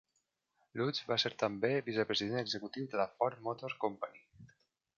[0.79, 4.21] Lutz va ser també vicepresident executiu de la Ford Motor Company.